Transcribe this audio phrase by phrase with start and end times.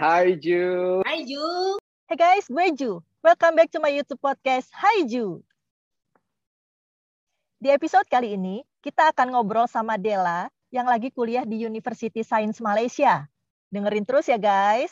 [0.00, 1.04] Hai Ju.
[1.04, 1.76] Hai Ju.
[2.08, 3.04] Hey guys, gue Ju.
[3.20, 5.44] Welcome back to my YouTube podcast, Hai Ju.
[7.60, 12.64] Di episode kali ini, kita akan ngobrol sama Dela yang lagi kuliah di University Science
[12.64, 13.28] Malaysia.
[13.68, 14.88] Dengerin terus ya guys.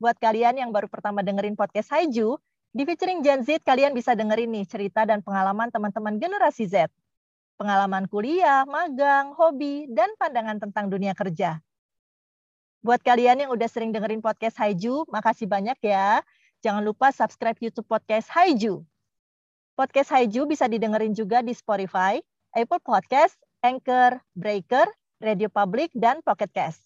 [0.00, 2.40] Buat kalian yang baru pertama dengerin podcast Hai Ju,
[2.72, 6.88] di featuring Gen Z kalian bisa dengerin nih cerita dan pengalaman teman-teman generasi Z.
[7.60, 11.60] Pengalaman kuliah, magang, hobi, dan pandangan tentang dunia kerja.
[12.80, 16.24] Buat kalian yang udah sering dengerin podcast Haiju, makasih banyak ya.
[16.64, 18.80] Jangan lupa subscribe YouTube podcast Haiju.
[19.76, 22.24] Podcast Haiju bisa didengerin juga di Spotify,
[22.56, 24.88] Apple Podcast, Anchor, Breaker,
[25.20, 26.80] Radio Public, dan Pocket Cast.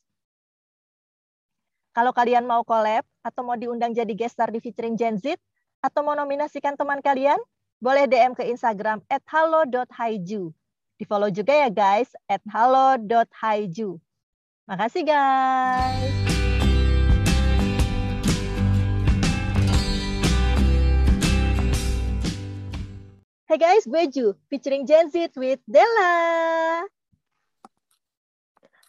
[1.94, 5.38] Kalau kalian mau collab atau mau diundang jadi guest star di featuring Gen Z,
[5.78, 7.38] atau mau nominasikan teman kalian,
[7.78, 10.50] boleh DM ke Instagram at halo.haiju.
[10.98, 14.03] Di follow juga ya guys, at halo.haiju.
[14.64, 16.16] Makasih guys.
[23.44, 26.16] Hey guys, gue Ju, featuring Gen Z with Della.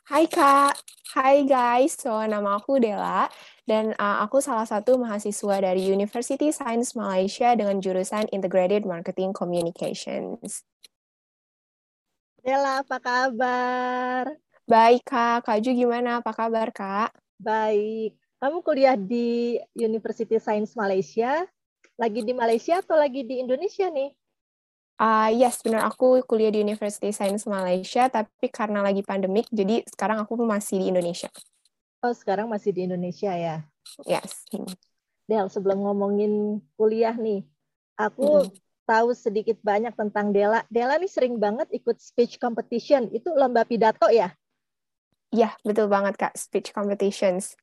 [0.07, 0.79] Hai Kak,
[1.11, 3.27] hai guys, so nama aku Della
[3.67, 10.63] dan uh, aku salah satu mahasiswa dari University Science Malaysia dengan jurusan Integrated Marketing Communications.
[12.39, 14.44] Della, apa kabar?
[14.65, 16.25] Baik Kak, Kak Ju gimana?
[16.25, 17.13] Apa kabar Kak?
[17.37, 18.17] Baik.
[18.41, 21.45] Kamu kuliah di University Science Malaysia.
[22.01, 24.09] Lagi di Malaysia atau lagi di Indonesia nih?
[24.97, 25.85] Uh, yes, benar.
[25.85, 30.89] Aku kuliah di University Science Malaysia, tapi karena lagi pandemik, jadi sekarang aku masih di
[30.89, 31.29] Indonesia.
[32.01, 33.61] Oh, sekarang masih di Indonesia ya?
[34.01, 34.49] Yes.
[35.29, 37.45] Del, sebelum ngomongin kuliah nih,
[38.01, 38.55] aku hmm.
[38.89, 40.65] tahu sedikit banyak tentang Dela.
[40.73, 43.13] Dela nih sering banget ikut speech competition.
[43.13, 44.33] Itu lomba pidato ya?
[45.35, 47.59] Iya, betul banget Kak, speech competitions.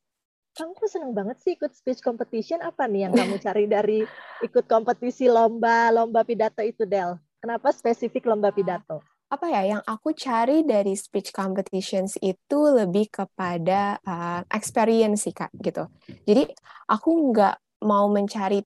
[0.53, 2.61] Kamu seneng banget sih ikut speech competition?
[2.61, 4.05] Apa nih yang kamu cari dari
[4.45, 7.17] ikut kompetisi lomba, lomba pidato itu, Del?
[7.41, 9.01] Kenapa spesifik lomba pidato?
[9.33, 15.49] Apa ya, yang aku cari dari speech competitions itu lebih kepada uh, experience sih, Kak,
[15.57, 15.89] gitu.
[16.29, 16.53] Jadi,
[16.93, 18.63] aku nggak mau mencari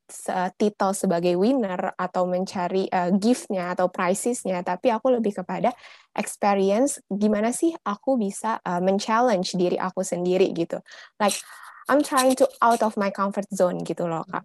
[0.61, 5.73] title sebagai winner atau mencari uh, gift-nya atau prizes-nya, tapi aku lebih kepada
[6.13, 10.79] experience gimana sih aku bisa uh, men-challenge diri aku sendiri gitu.
[11.17, 11.41] Like
[11.89, 14.45] I'm trying to out of my comfort zone gitu loh, Kak.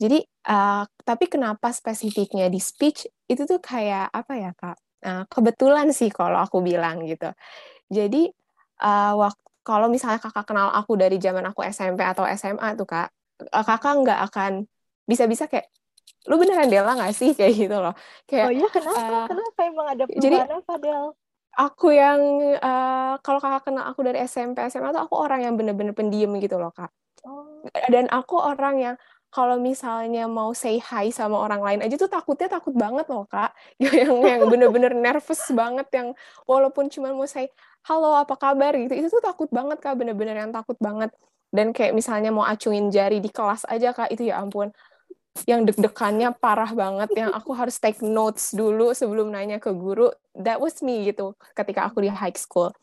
[0.00, 0.18] Jadi
[0.50, 4.78] uh, tapi kenapa spesifiknya di speech itu tuh kayak apa ya, Kak?
[5.00, 7.30] Uh, kebetulan sih kalau aku bilang gitu.
[7.88, 8.28] Jadi
[8.82, 13.12] uh, waktu kalau misalnya kakak kenal aku dari zaman aku SMP atau SMA tuh kak,
[13.12, 14.52] Eh, kakak nggak akan
[15.08, 15.72] bisa-bisa kayak
[16.28, 17.32] lu beneran Dela nggak sih?
[17.38, 17.94] Kayak gitu loh.
[18.28, 19.00] Kayak oh iya kenapa?
[19.00, 21.06] uh, kenapa emang ada perubahan jadi, apa Del
[21.56, 22.20] aku yang
[22.62, 26.60] uh, kalau kakak kenal aku dari SMP SMA tuh aku orang yang bener-bener pendiam gitu
[26.60, 26.92] loh kak.
[27.20, 27.60] Oh.
[27.92, 28.96] dan aku orang yang
[29.28, 33.54] kalau misalnya mau say hi sama orang lain aja tuh takutnya takut banget loh kak.
[33.78, 36.08] Yang yang bener-bener nervous banget yang
[36.50, 37.46] walaupun cuma mau say
[37.86, 38.74] halo apa kabar?
[38.74, 38.90] gitu.
[38.90, 39.94] Itu tuh takut banget kak.
[39.94, 41.14] Bener-bener yang takut banget
[41.50, 44.70] dan kayak misalnya mau acungin jari di kelas aja kak itu ya ampun.
[45.46, 50.10] Yang deg-degannya parah banget yang aku harus take notes dulu sebelum nanya ke guru.
[50.34, 52.74] That was me gitu ketika aku di high school.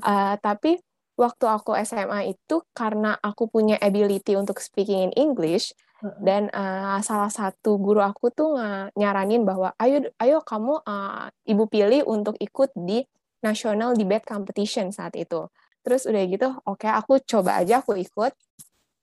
[0.00, 0.80] Uh, tapi
[1.20, 5.76] waktu aku SMA itu karena aku punya ability untuk speaking in English
[6.24, 8.56] dan uh, salah satu guru aku tuh
[8.96, 13.04] nyaranin bahwa ayo ayo kamu uh, ibu pilih untuk ikut di
[13.44, 15.44] national debate competition saat itu
[15.80, 18.32] terus udah gitu oke okay, aku coba aja aku ikut.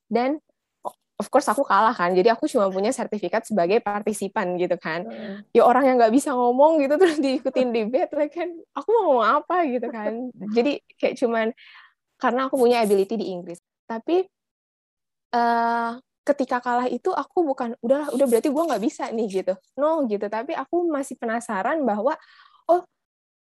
[0.08, 0.40] Dan
[1.18, 2.14] of course aku kalah kan.
[2.14, 5.04] Jadi aku cuma punya sertifikat sebagai partisipan gitu kan.
[5.04, 5.42] Hmm.
[5.50, 8.50] ya orang yang nggak bisa ngomong gitu terus diikutin debate like kan.
[8.78, 10.30] Aku mau ngomong apa gitu kan.
[10.56, 11.48] Jadi kayak cuman
[12.18, 13.59] karena aku punya ability di Inggris.
[13.90, 14.26] Tapi
[15.34, 19.54] uh, ketika kalah itu aku bukan udah udah berarti gue nggak bisa nih gitu.
[19.76, 20.30] No gitu.
[20.30, 22.14] Tapi aku masih penasaran bahwa
[22.70, 22.85] oh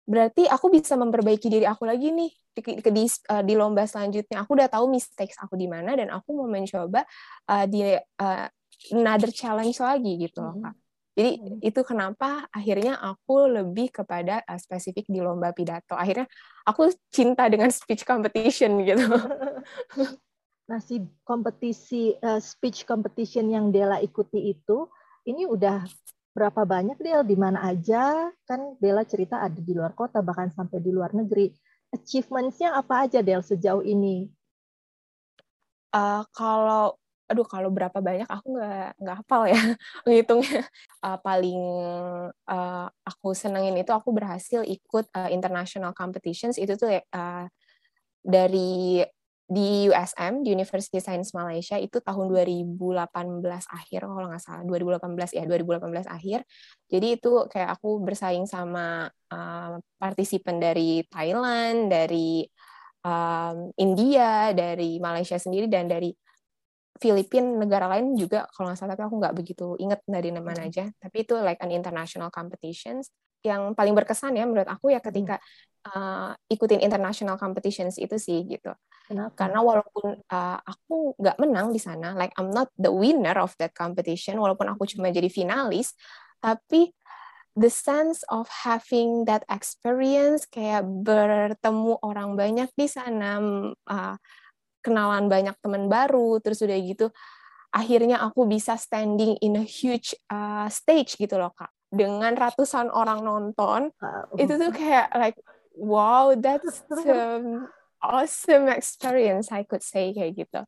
[0.04, 4.44] berarti aku bisa memperbaiki diri aku lagi nih di, di, uh, di lomba selanjutnya.
[4.44, 7.02] Aku udah tahu mistakes aku di mana dan aku mau mencoba
[7.50, 8.46] uh, di uh,
[8.92, 10.74] another challenge lagi gitu loh, Kak.
[11.14, 11.58] Jadi hmm.
[11.62, 15.94] itu kenapa akhirnya aku lebih kepada uh, spesifik di lomba pidato.
[15.94, 16.26] Akhirnya
[16.66, 19.06] aku cinta dengan speech competition gitu.
[20.64, 20.96] Nah, si
[21.28, 24.88] kompetisi uh, speech competition yang Dela ikuti itu
[25.28, 25.84] ini udah
[26.34, 27.22] berapa banyak Del?
[27.22, 28.28] Di mana aja?
[28.44, 31.54] Kan Dela cerita ada di luar kota bahkan sampai di luar negeri.
[31.94, 34.26] Achievements-nya apa aja Del sejauh ini?
[35.94, 39.56] Uh, kalau aduh kalau berapa banyak aku nggak nggak hafal ya.
[40.04, 40.66] Menghitungnya
[41.06, 41.62] uh, paling
[42.50, 46.58] uh, aku senengin itu aku berhasil ikut uh, international competitions.
[46.58, 47.46] Itu tuh uh,
[48.20, 49.06] dari
[49.44, 52.80] di USM di University Science Malaysia itu tahun 2018
[53.68, 54.64] akhir kalau nggak salah.
[54.64, 56.48] 2018 ya 2018 akhir.
[56.88, 62.48] Jadi itu kayak aku bersaing sama uh, partisipan dari Thailand dari
[63.04, 66.08] um, India dari Malaysia sendiri dan dari
[66.94, 68.96] Filipina negara lain juga kalau nggak salah.
[68.96, 70.88] Tapi aku nggak begitu inget dari mana aja.
[70.88, 73.12] Tapi itu like an international competitions.
[73.44, 75.36] Yang paling berkesan ya menurut aku ya ketika
[75.92, 78.72] uh, ikutin international competitions itu sih gitu.
[79.04, 79.36] Kenapa?
[79.36, 83.76] Karena walaupun uh, aku nggak menang di sana, like I'm not the winner of that
[83.76, 85.92] competition, walaupun aku cuma jadi finalis,
[86.40, 86.88] tapi
[87.52, 93.38] the sense of having that experience kayak bertemu orang banyak di sana,
[93.86, 94.16] uh,
[94.80, 97.12] kenalan banyak teman baru, terus udah gitu,
[97.74, 103.26] akhirnya aku bisa standing in a huge uh, stage gitu loh kak dengan ratusan orang
[103.26, 105.38] nonton uh, itu tuh kayak like
[105.74, 107.66] wow that's um,
[108.04, 110.62] awesome experience I could say kayak gitu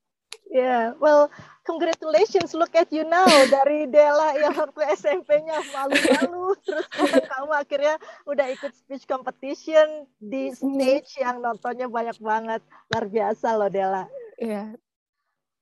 [0.47, 1.29] Yeah, well,
[1.67, 2.55] congratulations.
[2.55, 3.27] Look at you now.
[3.61, 6.87] Dari Dela yang waktu SMP-nya malu-malu, terus
[7.29, 7.95] kamu akhirnya
[8.25, 12.63] udah ikut speech competition di stage yang nontonnya banyak banget.
[12.95, 14.07] Luar biasa loh, Dela.
[14.39, 14.73] Iya.
[14.73, 14.81] Yeah.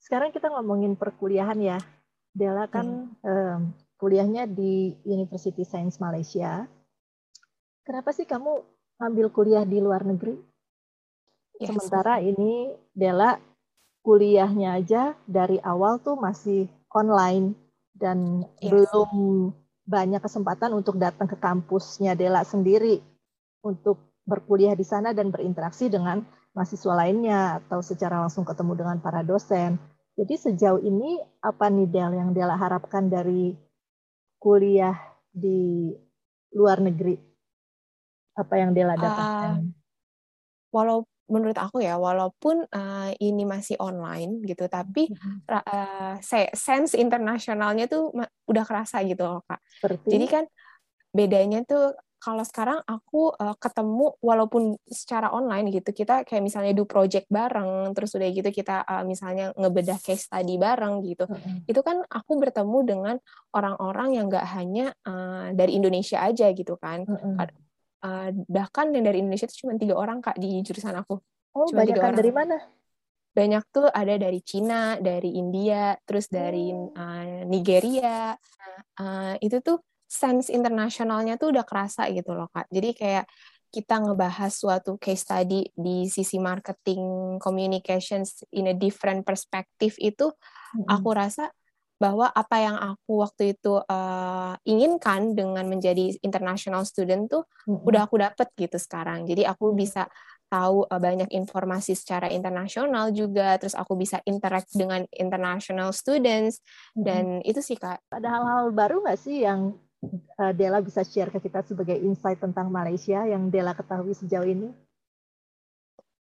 [0.05, 1.79] Sekarang kita ngomongin perkuliahan ya.
[2.37, 3.25] Dela kan hmm.
[3.25, 3.61] um,
[3.97, 6.69] kuliahnya di University Science Malaysia.
[7.83, 8.61] Kenapa sih kamu
[9.01, 10.37] ambil kuliah di luar negeri?
[11.63, 11.71] Yes.
[11.71, 13.39] Sementara ini Dela
[14.05, 17.55] kuliahnya aja dari awal tuh masih online
[17.95, 18.71] dan yes.
[18.71, 19.11] belum
[19.85, 22.99] banyak kesempatan untuk datang ke kampusnya Dela sendiri
[23.63, 26.25] untuk berkuliah di sana dan berinteraksi dengan
[26.57, 29.77] mahasiswa lainnya atau secara langsung ketemu dengan para dosen.
[30.15, 33.53] Jadi sejauh ini apa nih Del yang Dela harapkan dari
[34.39, 34.95] kuliah
[35.29, 35.91] di
[36.55, 37.19] luar negeri?
[38.39, 39.59] Apa yang Dela dapatkan?
[39.59, 39.75] Uh,
[40.71, 45.09] walau menurut aku ya, walaupun uh, ini masih online gitu, tapi
[45.49, 46.21] uh,
[46.53, 48.13] sense internasionalnya tuh
[48.45, 49.61] udah kerasa gitu loh kak.
[49.81, 50.09] Seperti?
[50.13, 50.45] Jadi kan
[51.15, 51.95] bedanya tuh
[52.25, 57.93] kalau sekarang aku uh, ketemu walaupun secara online gitu kita kayak misalnya do project bareng
[57.93, 61.69] terus udah gitu kita uh, misalnya ngebedah case study bareng gitu mm-hmm.
[61.69, 63.17] itu kan aku bertemu dengan
[63.53, 67.37] orang-orang yang gak hanya uh, dari Indonesia aja gitu kan mm-hmm.
[68.05, 71.17] Uh, bahkan yang dari Indonesia itu cuma tiga orang kak di jurusan aku.
[71.57, 72.57] Oh cuma banyak dari mana?
[73.35, 78.37] Banyak tuh ada dari Cina dari India terus dari uh, Nigeria.
[79.01, 82.71] Uh, itu tuh sense internasionalnya tuh udah kerasa gitu loh kak.
[82.71, 83.27] Jadi kayak
[83.75, 87.03] kita ngebahas suatu case study di sisi marketing
[87.43, 90.87] communications in a different perspective itu mm-hmm.
[90.87, 91.51] aku rasa
[91.95, 97.87] bahwa apa yang aku waktu itu uh, inginkan dengan menjadi international student tuh mm-hmm.
[97.87, 99.25] udah aku dapet gitu sekarang.
[99.25, 100.11] Jadi aku bisa
[100.51, 107.03] tahu uh, banyak informasi secara internasional juga, terus aku bisa interact dengan international students mm-hmm.
[107.07, 108.03] dan itu sih kak.
[108.11, 109.79] Ada hal-hal baru nggak sih yang
[110.39, 114.69] uh, Dela bisa share ke kita sebagai insight tentang Malaysia yang Dela ketahui sejauh ini?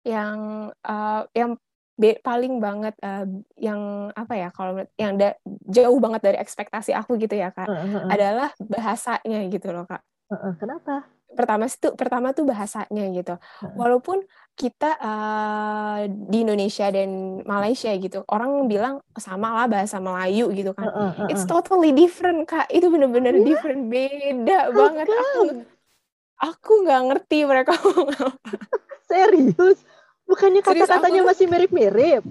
[0.03, 0.39] Yang
[0.89, 1.61] uh, yang
[1.99, 3.27] be, paling banget uh,
[3.59, 5.35] yang apa ya kalau yang da,
[5.67, 8.09] jauh banget dari ekspektasi aku gitu ya kak uh, uh, uh.
[8.09, 10.01] adalah bahasanya gitu loh kak.
[10.31, 10.53] Uh, uh.
[10.57, 11.05] Kenapa?
[11.29, 13.35] Pertama itu pertama tuh bahasanya gitu.
[13.37, 13.73] Uh, uh.
[13.75, 14.23] Walaupun
[14.59, 20.91] kita uh, di Indonesia dan Malaysia gitu orang bilang sama lah bahasa Melayu gitu kan
[20.91, 23.47] uh, uh, uh, it's totally different kak itu bener-bener yeah?
[23.47, 25.23] different beda How banget come?
[25.23, 25.43] aku
[26.43, 28.35] aku nggak ngerti mereka ngomong
[29.09, 29.79] serius
[30.29, 32.23] bukannya kata-katanya masih mirip-mirip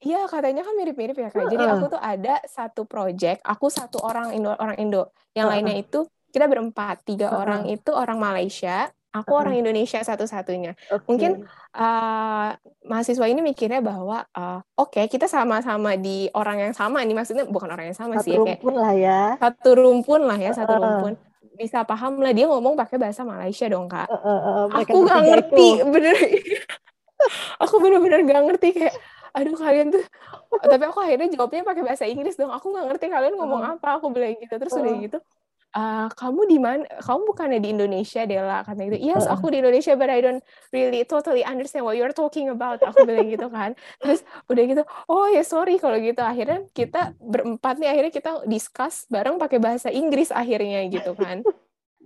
[0.00, 1.52] Iya katanya kan mirip-mirip ya kak.
[1.52, 1.76] Jadi uh.
[1.76, 5.52] aku tuh ada satu project, aku satu orang Indo, orang Indo, yang uh.
[5.52, 7.44] lainnya itu kita berempat, tiga uh.
[7.44, 10.72] orang itu orang Malaysia, aku orang Indonesia satu-satunya.
[10.88, 11.04] Okay.
[11.04, 11.44] Mungkin
[11.76, 12.48] uh,
[12.88, 17.44] mahasiswa ini mikirnya bahwa uh, oke okay, kita sama-sama di orang yang sama ini maksudnya
[17.44, 19.22] bukan orang yang sama satu sih rumpun kayak lah ya.
[19.36, 21.12] Satu rumpun lah ya, satu uh, rumpun.
[21.60, 24.08] Bisa paham lah dia ngomong pakai bahasa Malaysia dong kak.
[24.08, 25.84] Uh, uh, uh, aku nggak ngerti itu.
[25.92, 26.16] bener.
[27.62, 28.94] aku bener-bener gak ngerti kayak
[29.30, 30.02] aduh kalian tuh
[30.58, 34.02] tapi aku akhirnya jawabnya pakai bahasa Inggris dong aku nggak ngerti kalian ngomong uh, apa
[34.02, 35.18] aku bilang gitu terus udah gitu
[35.74, 36.84] uh, kamu di mana?
[37.02, 38.62] Kamu bukannya di Indonesia, Dela?
[38.66, 38.98] Kata gitu.
[38.98, 40.42] Yes, aku di Indonesia, but I don't
[40.74, 42.82] really totally understand what you're talking about.
[42.82, 43.78] Aku bilang gitu kan.
[44.02, 46.20] Terus udah gitu, oh ya sorry kalau gitu.
[46.22, 51.42] Akhirnya kita berempat nih, akhirnya kita discuss bareng pakai bahasa Inggris akhirnya gitu kan.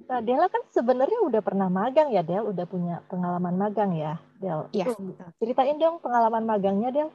[0.04, 2.44] Nah, Dela kan sebenarnya udah pernah magang ya, Del.
[2.44, 4.68] Udah punya pengalaman magang ya, Del.
[4.72, 4.92] Iya.
[5.40, 7.10] Ceritain dong pengalaman magangnya, Del.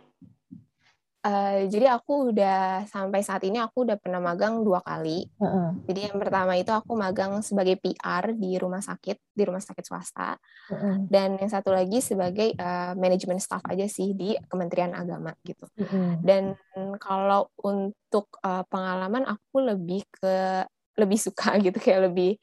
[1.20, 5.28] Uh, jadi aku udah sampai saat ini aku udah pernah magang dua kali.
[5.36, 5.70] Uh -uh.
[5.84, 10.40] Jadi yang pertama itu aku magang sebagai PR di rumah sakit di rumah sakit swasta,
[10.40, 10.96] uh -uh.
[11.12, 15.68] dan yang satu lagi sebagai uh, manajemen staff aja sih di Kementerian Agama gitu.
[15.76, 16.12] Uh -uh.
[16.24, 16.56] Dan
[17.04, 20.64] kalau untuk uh, pengalaman aku lebih ke
[20.96, 22.40] lebih suka gitu kayak lebih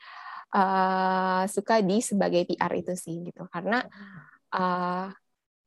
[0.57, 3.45] uh, suka di sebagai PR itu sih gitu.
[3.53, 3.85] Karena
[4.57, 5.13] uh,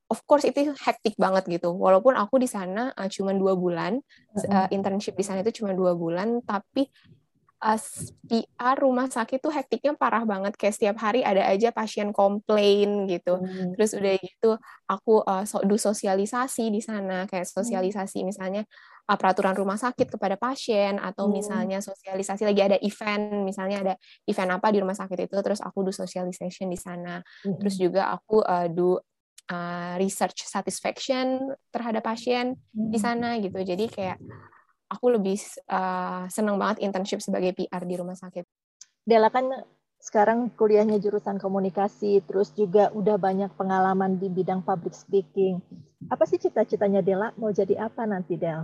[0.09, 1.69] of course itu hektik banget gitu.
[1.77, 4.01] Walaupun aku di sana uh, cuma dua bulan,
[4.49, 6.89] uh, internship di sana itu cuma dua bulan, tapi
[7.59, 7.79] uh,
[8.27, 10.55] PR rumah sakit tuh hektiknya parah banget.
[10.55, 13.39] Kayak setiap hari ada aja pasien komplain gitu.
[13.39, 13.75] Hmm.
[13.75, 14.51] Terus udah gitu
[14.87, 18.63] aku uh, so, do sosialisasi di sana, kayak sosialisasi misalnya
[19.11, 21.33] uh, peraturan rumah sakit kepada pasien atau hmm.
[21.35, 23.93] misalnya sosialisasi lagi ada event, misalnya ada
[24.25, 27.19] event apa di rumah sakit itu, terus aku do socialization di sana.
[27.43, 27.59] Hmm.
[27.59, 28.97] Terus juga aku uh, do
[29.51, 32.89] uh, research satisfaction terhadap pasien hmm.
[32.93, 33.59] di sana gitu.
[33.59, 34.17] Jadi kayak
[34.89, 35.37] aku lebih
[35.69, 38.43] uh, senang banget internship sebagai PR di rumah sakit.
[39.05, 39.45] Dela kan
[39.99, 45.61] sekarang kuliahnya jurusan komunikasi, terus juga udah banyak pengalaman di bidang public speaking.
[46.09, 47.35] Apa sih cita-citanya Dela?
[47.37, 48.63] Mau jadi apa nanti, Del?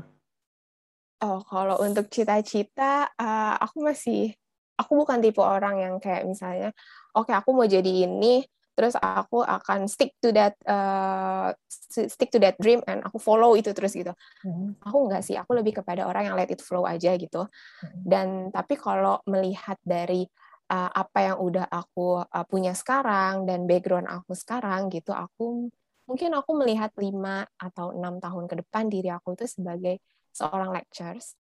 [1.24, 4.36] Oh, kalau untuk cita-cita, uh, aku masih,
[4.80, 6.72] aku bukan tipe orang yang kayak misalnya,
[7.16, 8.44] oke okay, aku mau jadi ini,
[8.76, 13.72] terus aku akan stick to that uh, stick to that dream and aku follow itu
[13.72, 14.12] terus gitu
[14.44, 14.76] hmm.
[14.84, 18.04] aku enggak sih aku lebih kepada orang yang let it flow aja gitu hmm.
[18.04, 20.28] dan tapi kalau melihat dari
[20.68, 25.72] uh, apa yang udah aku uh, punya sekarang dan background aku sekarang gitu aku
[26.06, 30.04] mungkin aku melihat lima atau enam tahun ke depan diri aku itu sebagai
[30.36, 31.34] seorang lectures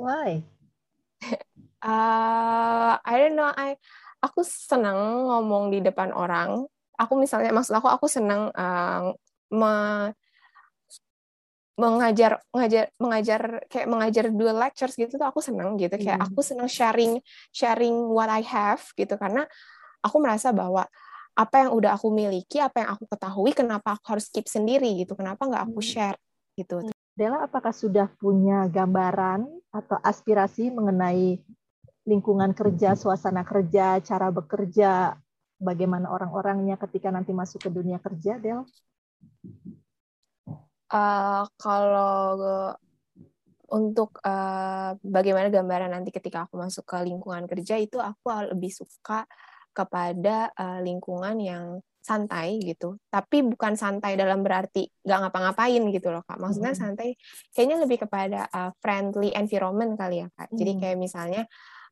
[0.00, 0.42] why
[1.84, 3.76] uh, I don't know I
[4.20, 6.64] aku senang ngomong di depan orang.
[7.00, 9.12] Aku misalnya maksud aku aku senang uh,
[9.52, 9.72] me,
[11.80, 13.40] mengajar mengajar mengajar
[13.72, 16.26] kayak mengajar dua lectures gitu tuh aku senang gitu kayak hmm.
[16.28, 17.24] aku senang sharing
[17.56, 19.48] sharing what I have gitu karena
[20.04, 20.84] aku merasa bahwa
[21.32, 25.16] apa yang udah aku miliki apa yang aku ketahui kenapa aku harus keep sendiri gitu
[25.16, 25.88] kenapa nggak aku hmm.
[25.88, 26.18] share
[26.60, 26.84] gitu
[27.16, 31.40] Dela apakah sudah punya gambaran atau aspirasi mengenai
[32.08, 35.14] lingkungan kerja, suasana kerja, cara bekerja,
[35.60, 38.64] bagaimana orang-orangnya ketika nanti masuk ke dunia kerja, Del?
[40.90, 42.74] Uh, kalau
[43.70, 49.22] untuk uh, bagaimana gambaran nanti ketika aku masuk ke lingkungan kerja itu aku lebih suka
[49.70, 52.98] kepada uh, lingkungan yang santai gitu.
[53.06, 56.40] Tapi bukan santai dalam berarti gak ngapa-ngapain gitu loh kak.
[56.40, 56.80] Maksudnya hmm.
[56.80, 57.08] santai
[57.54, 60.48] kayaknya lebih kepada uh, friendly environment kali ya kak.
[60.50, 60.80] Jadi hmm.
[60.82, 61.42] kayak misalnya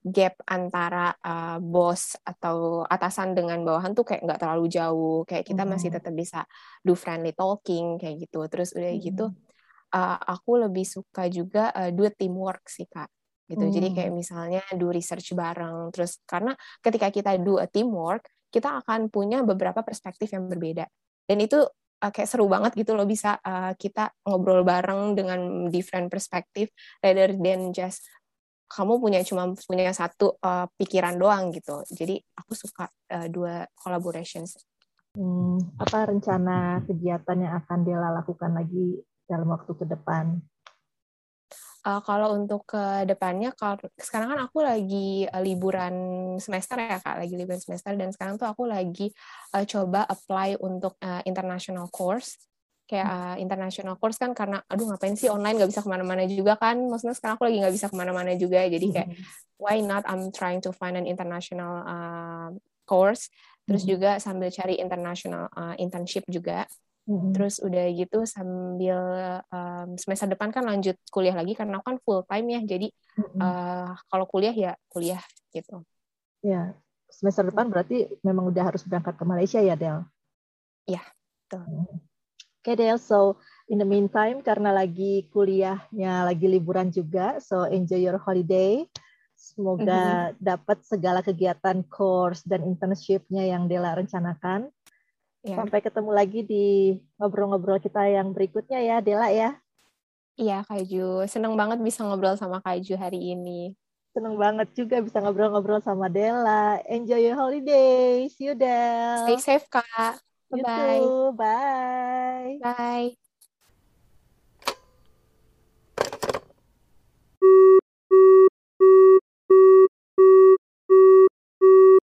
[0.04, 5.66] gap antara uh, bos atau atasan dengan bawahan tuh kayak nggak terlalu jauh kayak kita
[5.66, 5.70] mm.
[5.74, 6.46] masih tetap bisa
[6.86, 9.02] do friendly talking kayak gitu terus udah mm.
[9.02, 9.26] gitu
[9.94, 13.10] uh, aku lebih suka juga uh, do teamwork sih kak
[13.50, 13.72] gitu mm.
[13.74, 19.10] jadi kayak misalnya do research bareng terus karena ketika kita do a teamwork kita akan
[19.10, 20.86] punya beberapa perspektif yang berbeda
[21.26, 21.58] dan itu
[22.04, 26.70] uh, kayak seru banget gitu loh bisa uh, kita ngobrol bareng dengan different perspektif
[27.02, 28.06] rather than just
[28.68, 31.80] kamu punya cuma punya satu uh, pikiran doang gitu.
[31.88, 34.60] Jadi aku suka uh, dua collaborations.
[35.16, 40.38] Hmm, apa rencana kegiatan yang akan Dela lakukan lagi dalam waktu ke depan?
[41.88, 45.94] Uh, kalau untuk ke depannya, kalau sekarang kan aku lagi uh, liburan
[46.36, 49.08] semester ya kak, lagi liburan semester dan sekarang tuh aku lagi
[49.56, 52.47] uh, coba apply untuk uh, international course
[52.88, 56.56] kayak uh, international course kan karena aduh ngapain sih online nggak bisa ke mana-mana juga
[56.56, 59.60] kan maksudnya sekarang aku lagi nggak bisa ke mana-mana juga jadi kayak mm-hmm.
[59.60, 62.48] why not I'm trying to find an international uh,
[62.88, 63.28] course
[63.68, 63.92] terus mm-hmm.
[63.92, 66.64] juga sambil cari international uh, internship juga
[67.04, 67.36] mm-hmm.
[67.36, 69.00] terus udah gitu sambil
[69.52, 73.40] um, semester depan kan lanjut kuliah lagi karena aku kan full time ya jadi mm-hmm.
[73.44, 75.20] uh, kalau kuliah ya kuliah
[75.52, 75.84] gitu
[76.40, 76.72] ya
[77.12, 80.08] semester depan berarti memang udah harus berangkat ke Malaysia ya Del
[80.88, 81.04] ya
[81.44, 82.07] betul.
[82.68, 83.40] Okay, Del, so
[83.72, 88.84] in the meantime karena lagi kuliahnya lagi liburan juga, so enjoy your holiday.
[89.32, 89.88] Semoga
[90.28, 90.36] mm-hmm.
[90.36, 94.68] dapat segala kegiatan course dan internshipnya yang Dela rencanakan.
[95.40, 95.64] Yeah.
[95.64, 99.56] Sampai ketemu lagi di ngobrol-ngobrol kita yang berikutnya ya, Dela ya.
[100.36, 101.24] Iya, Kaju.
[101.24, 103.72] Seneng banget bisa ngobrol sama Kaju hari ini.
[104.12, 106.84] Seneng banget juga bisa ngobrol-ngobrol sama Dela.
[106.84, 108.28] Enjoy your holiday.
[108.28, 109.24] See you, Del.
[109.24, 110.20] Stay safe, Kak.
[110.50, 111.14] Bye-bye.
[111.32, 112.60] Bye.
[112.60, 113.16] Bye.